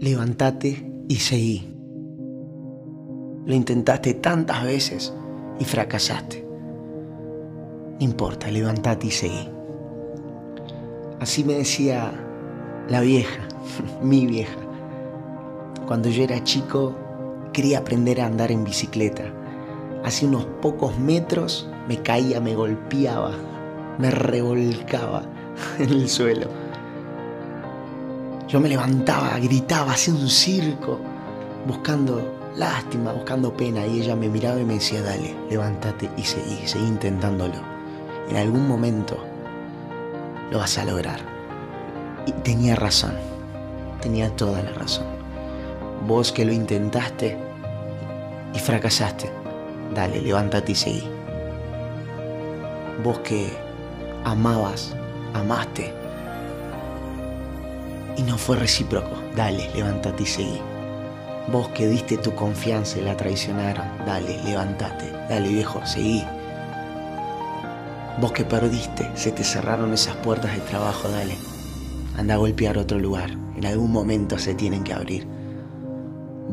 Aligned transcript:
Levantate 0.00 1.04
y 1.08 1.16
seguí. 1.16 1.72
Lo 3.46 3.54
intentaste 3.54 4.14
tantas 4.14 4.64
veces 4.64 5.14
y 5.60 5.64
fracasaste. 5.64 6.44
No 6.44 7.98
importa, 8.00 8.50
levantate 8.50 9.06
y 9.06 9.10
seguí. 9.12 9.48
Así 11.20 11.44
me 11.44 11.54
decía 11.54 12.12
la 12.88 13.02
vieja, 13.02 13.40
mi 14.02 14.26
vieja. 14.26 14.58
Cuando 15.86 16.08
yo 16.08 16.24
era 16.24 16.42
chico 16.42 16.96
quería 17.52 17.78
aprender 17.78 18.20
a 18.20 18.26
andar 18.26 18.50
en 18.50 18.64
bicicleta. 18.64 19.32
Hace 20.02 20.26
unos 20.26 20.44
pocos 20.60 20.98
metros 20.98 21.70
me 21.86 22.02
caía, 22.02 22.40
me 22.40 22.56
golpeaba, 22.56 23.30
me 23.98 24.10
revolcaba 24.10 25.22
en 25.78 25.90
el 25.90 26.08
suelo. 26.08 26.69
Yo 28.50 28.58
me 28.58 28.68
levantaba, 28.68 29.38
gritaba, 29.38 29.92
hacía 29.92 30.12
un 30.12 30.28
circo, 30.28 30.98
buscando 31.68 32.50
lástima, 32.56 33.12
buscando 33.12 33.56
pena, 33.56 33.86
y 33.86 34.00
ella 34.00 34.16
me 34.16 34.28
miraba 34.28 34.60
y 34.60 34.64
me 34.64 34.74
decía, 34.74 35.02
dale, 35.02 35.36
levántate 35.48 36.10
y 36.16 36.24
seguí, 36.24 36.58
seguí 36.66 36.84
intentándolo. 36.84 37.54
En 38.28 38.36
algún 38.36 38.66
momento 38.66 39.16
lo 40.50 40.58
vas 40.58 40.76
a 40.78 40.84
lograr. 40.84 41.20
Y 42.26 42.32
tenía 42.32 42.74
razón, 42.74 43.12
tenía 44.00 44.34
toda 44.34 44.60
la 44.64 44.72
razón. 44.72 45.06
Vos 46.08 46.32
que 46.32 46.44
lo 46.44 46.52
intentaste 46.52 47.38
y 48.52 48.58
fracasaste, 48.58 49.30
dale, 49.94 50.20
levántate 50.20 50.72
y 50.72 50.74
seguí. 50.74 51.08
Vos 53.04 53.20
que 53.20 53.48
amabas, 54.24 54.96
amaste 55.34 55.99
y 58.16 58.22
no 58.22 58.38
fue 58.38 58.56
recíproco, 58.56 59.16
dale, 59.36 59.70
levántate 59.74 60.22
y 60.22 60.26
seguí. 60.26 60.60
Vos 61.50 61.68
que 61.68 61.88
diste 61.88 62.16
tu 62.16 62.34
confianza 62.34 62.98
y 62.98 63.02
la 63.02 63.16
traicionaron, 63.16 63.86
dale, 64.06 64.42
levántate, 64.44 65.10
dale 65.28 65.48
viejo, 65.48 65.84
seguí. 65.84 66.24
Vos 68.20 68.32
que 68.32 68.44
perdiste, 68.44 69.10
se 69.14 69.32
te 69.32 69.42
cerraron 69.42 69.92
esas 69.92 70.16
puertas 70.16 70.52
de 70.52 70.60
trabajo, 70.60 71.08
dale. 71.08 71.34
Anda 72.16 72.34
a 72.34 72.38
golpear 72.38 72.76
otro 72.76 72.98
lugar, 72.98 73.30
en 73.56 73.64
algún 73.64 73.90
momento 73.90 74.38
se 74.38 74.54
tienen 74.54 74.84
que 74.84 74.92
abrir. 74.92 75.26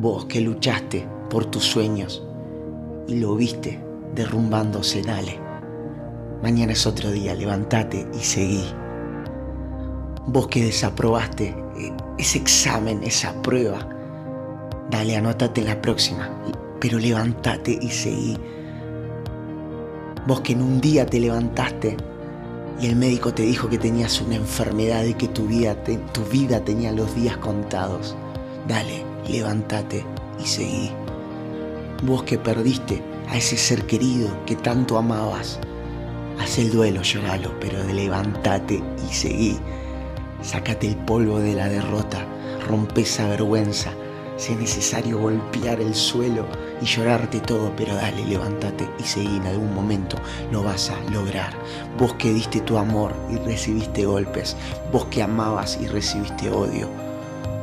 Vos 0.00 0.26
que 0.26 0.40
luchaste 0.40 1.08
por 1.30 1.46
tus 1.46 1.64
sueños 1.64 2.22
y 3.08 3.16
lo 3.16 3.34
viste 3.34 3.80
derrumbándose, 4.14 5.02
dale. 5.02 5.40
Mañana 6.42 6.72
es 6.72 6.86
otro 6.86 7.10
día, 7.10 7.34
levántate 7.34 8.06
y 8.12 8.18
seguí. 8.18 8.64
Vos 10.26 10.48
que 10.48 10.64
desaprobaste 10.64 11.54
eh, 11.76 11.92
ese 12.18 12.38
examen, 12.38 13.02
esa 13.02 13.32
prueba, 13.42 13.86
dale, 14.90 15.16
anótate 15.16 15.62
la 15.62 15.80
próxima, 15.80 16.30
pero 16.80 16.98
levántate 16.98 17.78
y 17.80 17.88
seguí. 17.90 18.38
Vos 20.26 20.40
que 20.40 20.54
en 20.54 20.62
un 20.62 20.80
día 20.80 21.04
te 21.04 21.20
levantaste 21.20 21.96
y 22.80 22.86
el 22.86 22.96
médico 22.96 23.34
te 23.34 23.42
dijo 23.42 23.68
que 23.68 23.78
tenías 23.78 24.20
una 24.20 24.36
enfermedad 24.36 25.04
y 25.04 25.14
que 25.14 25.28
tu 25.28 25.46
vida, 25.46 25.76
tu 25.84 26.24
vida 26.24 26.64
tenía 26.64 26.92
los 26.92 27.14
días 27.14 27.36
contados, 27.36 28.16
dale, 28.66 29.04
levántate 29.28 30.04
y 30.42 30.46
seguí. 30.46 30.90
Vos 32.02 32.22
que 32.22 32.38
perdiste 32.38 33.02
a 33.28 33.36
ese 33.36 33.56
ser 33.56 33.86
querido 33.86 34.28
que 34.46 34.56
tanto 34.56 34.96
amabas, 34.96 35.60
haz 36.40 36.58
el 36.58 36.70
duelo, 36.70 37.02
lloralo, 37.02 37.52
pero 37.60 37.82
levántate 37.84 38.82
y 39.08 39.14
seguí. 39.14 39.58
Sácate 40.44 40.88
el 40.88 40.96
polvo 40.96 41.40
de 41.40 41.54
la 41.54 41.70
derrota, 41.70 42.26
rompe 42.68 43.00
esa 43.00 43.26
vergüenza. 43.26 43.92
Si 44.36 44.52
es 44.52 44.58
necesario 44.58 45.18
golpear 45.18 45.80
el 45.80 45.94
suelo 45.94 46.44
y 46.82 46.84
llorarte 46.84 47.40
todo, 47.40 47.72
pero 47.76 47.94
dale, 47.94 48.26
levántate 48.26 48.86
y 48.98 49.04
seguí. 49.04 49.36
En 49.36 49.46
algún 49.46 49.74
momento 49.74 50.18
lo 50.52 50.62
vas 50.62 50.90
a 50.90 51.10
lograr. 51.10 51.54
Vos 51.98 52.12
que 52.14 52.30
diste 52.30 52.60
tu 52.60 52.76
amor 52.76 53.14
y 53.30 53.36
recibiste 53.36 54.04
golpes. 54.04 54.54
Vos 54.92 55.06
que 55.06 55.22
amabas 55.22 55.78
y 55.80 55.86
recibiste 55.86 56.50
odio. 56.50 56.88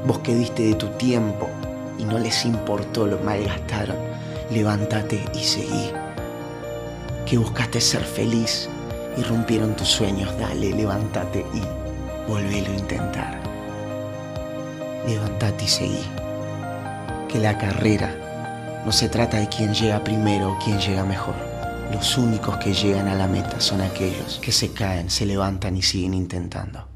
Vos 0.08 0.18
que 0.20 0.34
diste 0.34 0.64
de 0.64 0.74
tu 0.74 0.88
tiempo 0.98 1.48
y 2.00 2.04
no 2.04 2.18
les 2.18 2.46
importó, 2.46 3.06
lo 3.06 3.20
malgastaron. 3.20 3.98
Levántate 4.50 5.24
y 5.36 5.44
seguí. 5.44 5.92
Que 7.28 7.38
buscaste 7.38 7.80
ser 7.80 8.02
feliz 8.02 8.70
y 9.18 9.22
rompieron 9.22 9.76
tus 9.76 9.90
sueños. 9.90 10.36
Dale, 10.40 10.72
levántate 10.72 11.46
y 11.54 11.81
volvelo 12.32 12.72
a 12.72 12.78
intentar. 12.78 13.42
Levántate 15.06 15.66
y 15.66 15.68
seguí. 15.68 16.06
Que 17.28 17.40
la 17.40 17.58
carrera 17.58 18.82
no 18.86 18.92
se 18.94 19.10
trata 19.10 19.38
de 19.38 19.50
quién 19.50 19.74
llega 19.74 20.02
primero 20.02 20.54
o 20.54 20.60
quién 20.64 20.80
llega 20.80 21.04
mejor. 21.04 21.36
Los 21.92 22.18
únicos 22.18 22.56
que 22.58 22.74
llegan 22.74 23.10
a 23.10 23.16
la 23.16 23.28
meta 23.28 23.60
son 23.60 23.82
aquellos 23.82 24.40
que 24.42 24.54
se 24.54 24.72
caen, 24.72 25.10
se 25.10 25.26
levantan 25.26 25.76
y 25.76 25.82
siguen 25.82 26.14
intentando. 26.14 26.91